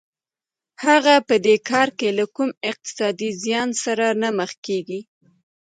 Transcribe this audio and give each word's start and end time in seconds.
هغه 0.85 1.15
په 1.27 1.35
دې 1.45 1.55
کار 1.69 1.87
کې 1.99 2.09
له 2.17 2.25
کوم 2.35 2.49
اقتصادي 2.71 3.29
زیان 3.43 3.69
سره 3.83 4.05
نه 4.21 4.29
مخ 4.37 4.51
کېږي 4.65 4.99